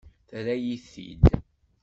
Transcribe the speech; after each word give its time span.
Terra-yi-t-id. 0.29 1.23